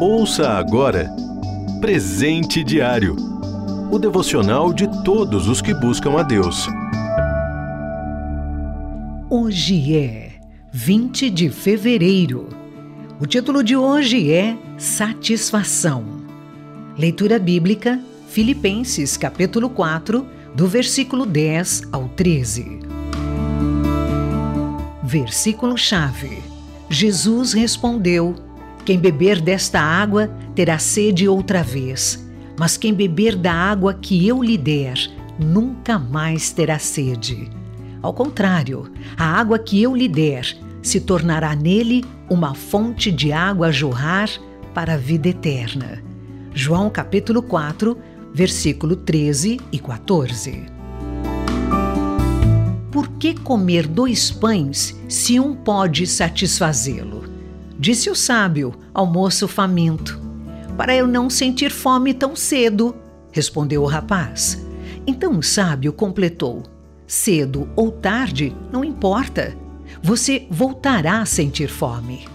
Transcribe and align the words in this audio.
Ouça 0.00 0.48
agora 0.50 1.10
Presente 1.80 2.64
Diário 2.64 3.30
o 3.90 3.98
devocional 3.98 4.72
de 4.72 4.86
todos 5.02 5.48
os 5.48 5.60
que 5.60 5.74
buscam 5.74 6.16
a 6.16 6.22
Deus. 6.22 6.68
Hoje 9.28 9.96
é 9.96 10.30
20 10.70 11.28
de 11.28 11.50
fevereiro. 11.50 12.48
O 13.18 13.26
título 13.26 13.64
de 13.64 13.76
hoje 13.76 14.32
é 14.32 14.56
Satisfação. 14.78 16.04
Leitura 16.96 17.36
bíblica, 17.38 17.98
Filipenses 18.28 19.16
capítulo 19.16 19.68
4, 19.68 20.24
do 20.54 20.68
versículo 20.68 21.26
10 21.26 21.88
ao 21.90 22.08
13. 22.10 22.78
Versículo-chave. 25.02 26.49
Jesus 26.92 27.52
respondeu: 27.52 28.34
quem 28.84 28.98
beber 28.98 29.40
desta 29.40 29.80
água 29.80 30.26
terá 30.56 30.76
sede 30.76 31.28
outra 31.28 31.62
vez, 31.62 32.28
mas 32.58 32.76
quem 32.76 32.92
beber 32.92 33.36
da 33.36 33.52
água 33.52 33.94
que 33.94 34.26
eu 34.26 34.42
lhe 34.42 34.58
der 34.58 34.98
nunca 35.38 36.00
mais 36.00 36.50
terá 36.50 36.80
sede. 36.80 37.48
Ao 38.02 38.12
contrário, 38.12 38.90
a 39.16 39.24
água 39.24 39.56
que 39.56 39.80
eu 39.80 39.94
lhe 39.94 40.08
der 40.08 40.56
se 40.82 41.00
tornará 41.00 41.54
nele 41.54 42.04
uma 42.28 42.56
fonte 42.56 43.12
de 43.12 43.32
água 43.32 43.68
a 43.68 43.72
jorrar 43.72 44.28
para 44.74 44.94
a 44.94 44.96
vida 44.96 45.28
eterna. 45.28 46.02
João 46.52 46.90
capítulo 46.90 47.40
4, 47.40 47.96
versículo 48.34 48.96
13 48.96 49.60
e 49.70 49.78
14. 49.78 50.79
Por 52.90 53.08
que 53.08 53.34
comer 53.34 53.86
dois 53.86 54.32
pães 54.32 54.98
se 55.08 55.38
um 55.38 55.54
pode 55.54 56.06
satisfazê-lo? 56.06 57.24
Disse 57.78 58.10
o 58.10 58.16
sábio 58.16 58.74
ao 58.92 59.06
moço 59.06 59.46
faminto: 59.46 60.20
Para 60.76 60.94
eu 60.94 61.06
não 61.06 61.30
sentir 61.30 61.70
fome 61.70 62.12
tão 62.12 62.34
cedo, 62.34 62.96
respondeu 63.30 63.82
o 63.82 63.86
rapaz. 63.86 64.66
Então 65.06 65.38
o 65.38 65.42
sábio 65.42 65.92
completou: 65.92 66.64
Cedo 67.06 67.68
ou 67.76 67.92
tarde, 67.92 68.54
não 68.72 68.84
importa. 68.84 69.56
Você 70.02 70.46
voltará 70.50 71.20
a 71.20 71.26
sentir 71.26 71.68
fome. 71.68 72.26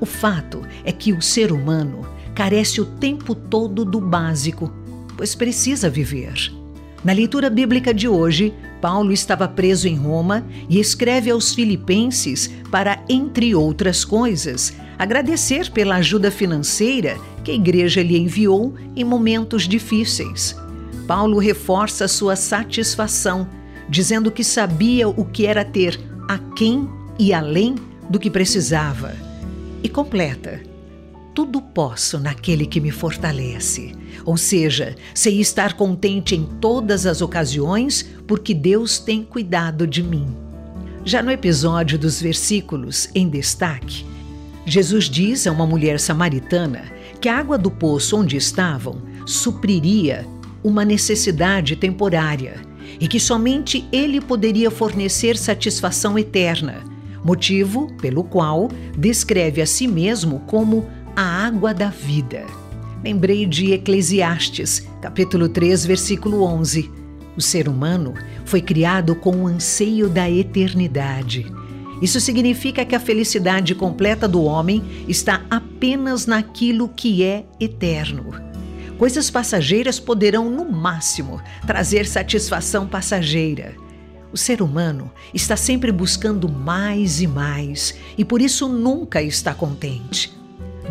O 0.00 0.06
fato 0.06 0.62
é 0.84 0.92
que 0.92 1.12
o 1.12 1.22
ser 1.22 1.50
humano 1.50 2.06
carece 2.34 2.80
o 2.80 2.84
tempo 2.84 3.34
todo 3.34 3.84
do 3.84 4.00
básico, 4.00 4.72
pois 5.16 5.34
precisa 5.34 5.90
viver. 5.90 6.55
Na 7.06 7.12
leitura 7.12 7.48
bíblica 7.48 7.94
de 7.94 8.08
hoje, 8.08 8.52
Paulo 8.80 9.12
estava 9.12 9.46
preso 9.46 9.86
em 9.86 9.94
Roma 9.94 10.44
e 10.68 10.80
escreve 10.80 11.30
aos 11.30 11.54
Filipenses 11.54 12.50
para, 12.68 13.00
entre 13.08 13.54
outras 13.54 14.04
coisas, 14.04 14.74
agradecer 14.98 15.70
pela 15.70 15.94
ajuda 15.98 16.32
financeira 16.32 17.16
que 17.44 17.52
a 17.52 17.54
igreja 17.54 18.02
lhe 18.02 18.18
enviou 18.18 18.74
em 18.96 19.04
momentos 19.04 19.68
difíceis. 19.68 20.56
Paulo 21.06 21.38
reforça 21.38 22.08
sua 22.08 22.34
satisfação, 22.34 23.48
dizendo 23.88 24.28
que 24.28 24.42
sabia 24.42 25.08
o 25.08 25.24
que 25.24 25.46
era 25.46 25.64
ter 25.64 26.00
aquém 26.26 26.88
e 27.20 27.32
além 27.32 27.76
do 28.10 28.18
que 28.18 28.28
precisava. 28.28 29.14
E 29.80 29.88
completa: 29.88 30.60
Tudo 31.36 31.60
posso 31.60 32.18
naquele 32.18 32.64
que 32.64 32.80
me 32.80 32.90
fortalece. 32.90 33.92
Ou 34.24 34.38
seja, 34.38 34.96
sei 35.12 35.38
estar 35.38 35.74
contente 35.74 36.34
em 36.34 36.46
todas 36.46 37.04
as 37.04 37.20
ocasiões, 37.20 38.06
porque 38.26 38.54
Deus 38.54 38.98
tem 38.98 39.22
cuidado 39.22 39.86
de 39.86 40.02
mim. 40.02 40.34
Já 41.04 41.22
no 41.22 41.30
episódio 41.30 41.98
dos 41.98 42.22
versículos 42.22 43.10
em 43.14 43.28
destaque, 43.28 44.06
Jesus 44.64 45.10
diz 45.10 45.46
a 45.46 45.52
uma 45.52 45.66
mulher 45.66 46.00
samaritana 46.00 46.84
que 47.20 47.28
a 47.28 47.36
água 47.36 47.58
do 47.58 47.70
poço 47.70 48.16
onde 48.16 48.38
estavam 48.38 49.02
supriria 49.26 50.26
uma 50.64 50.86
necessidade 50.86 51.76
temporária 51.76 52.62
e 52.98 53.06
que 53.06 53.20
somente 53.20 53.86
ele 53.92 54.22
poderia 54.22 54.70
fornecer 54.70 55.36
satisfação 55.36 56.18
eterna, 56.18 56.82
motivo 57.22 57.92
pelo 58.00 58.24
qual 58.24 58.70
descreve 58.96 59.60
a 59.60 59.66
si 59.66 59.86
mesmo 59.86 60.40
como 60.46 60.95
a 61.16 61.46
água 61.46 61.72
da 61.72 61.88
vida. 61.88 62.44
Lembrei 63.02 63.46
de 63.46 63.72
Eclesiastes, 63.72 64.86
capítulo 65.02 65.48
3, 65.48 65.86
versículo 65.86 66.42
11. 66.42 66.90
O 67.36 67.40
ser 67.40 67.68
humano 67.68 68.14
foi 68.44 68.60
criado 68.60 69.16
com 69.16 69.42
o 69.42 69.46
anseio 69.46 70.08
da 70.08 70.30
eternidade 70.30 71.50
isso 72.00 72.20
significa 72.20 72.84
que 72.84 72.94
a 72.94 73.00
felicidade 73.00 73.74
completa 73.74 74.28
do 74.28 74.42
homem 74.42 74.84
está 75.08 75.42
apenas 75.48 76.26
naquilo 76.26 76.88
que 76.88 77.22
é 77.22 77.46
eterno. 77.58 78.34
Coisas 78.98 79.30
passageiras 79.30 79.98
poderão, 79.98 80.50
no 80.50 80.70
máximo, 80.70 81.40
trazer 81.66 82.06
satisfação 82.06 82.86
passageira. 82.86 83.74
O 84.32 84.36
ser 84.36 84.60
humano 84.60 85.10
está 85.32 85.56
sempre 85.56 85.90
buscando 85.90 86.50
mais 86.50 87.20
e 87.20 87.26
mais 87.26 87.94
e 88.18 88.24
por 88.24 88.42
isso 88.42 88.68
nunca 88.68 89.22
está 89.22 89.54
contente. 89.54 90.36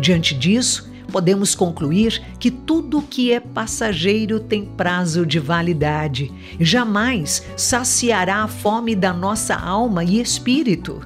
Diante 0.00 0.34
disso, 0.34 0.90
podemos 1.10 1.54
concluir 1.54 2.20
que 2.38 2.50
tudo 2.50 3.00
que 3.02 3.32
é 3.32 3.38
passageiro 3.38 4.40
tem 4.40 4.64
prazo 4.64 5.24
de 5.24 5.38
validade 5.38 6.32
jamais 6.58 7.42
saciará 7.56 8.42
a 8.42 8.48
fome 8.48 8.96
da 8.96 9.12
nossa 9.12 9.54
alma 9.54 10.02
e 10.02 10.20
espírito. 10.20 11.00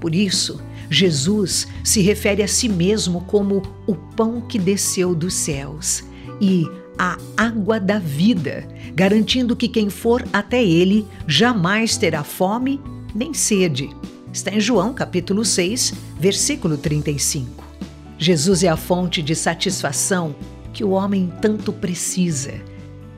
Por 0.00 0.14
isso, 0.14 0.60
Jesus 0.90 1.68
se 1.84 2.00
refere 2.00 2.42
a 2.42 2.48
si 2.48 2.68
mesmo 2.68 3.22
como 3.22 3.62
o 3.86 3.94
pão 3.94 4.40
que 4.40 4.58
desceu 4.58 5.14
dos 5.14 5.34
céus 5.34 6.04
e 6.40 6.66
a 6.98 7.16
água 7.36 7.80
da 7.80 7.98
vida, 7.98 8.66
garantindo 8.94 9.56
que 9.56 9.68
quem 9.68 9.88
for 9.88 10.24
até 10.32 10.62
ele 10.62 11.06
jamais 11.26 11.96
terá 11.96 12.22
fome 12.22 12.80
nem 13.14 13.34
sede. 13.34 13.90
Está 14.32 14.50
em 14.50 14.60
João 14.60 14.94
capítulo 14.94 15.44
6, 15.44 15.94
versículo 16.18 16.76
35. 16.78 17.71
Jesus 18.22 18.62
é 18.62 18.68
a 18.68 18.76
fonte 18.76 19.20
de 19.20 19.34
satisfação 19.34 20.32
que 20.72 20.84
o 20.84 20.90
homem 20.90 21.32
tanto 21.40 21.72
precisa. 21.72 22.52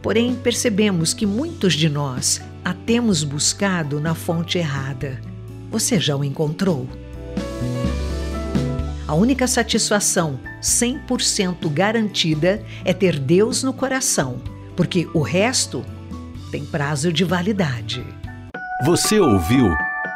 Porém, 0.00 0.36
percebemos 0.36 1.12
que 1.12 1.26
muitos 1.26 1.74
de 1.74 1.88
nós 1.88 2.40
a 2.64 2.72
temos 2.72 3.24
buscado 3.24 3.98
na 3.98 4.14
fonte 4.14 4.58
errada. 4.58 5.20
Você 5.72 5.98
já 5.98 6.14
o 6.14 6.22
encontrou? 6.22 6.86
A 9.08 9.14
única 9.14 9.48
satisfação 9.48 10.38
100% 10.62 11.68
garantida 11.72 12.64
é 12.84 12.94
ter 12.94 13.18
Deus 13.18 13.64
no 13.64 13.72
coração, 13.72 14.40
porque 14.76 15.08
o 15.12 15.20
resto 15.20 15.84
tem 16.52 16.64
prazo 16.64 17.12
de 17.12 17.24
validade. 17.24 18.06
Você 18.84 19.18
ouviu 19.18 19.68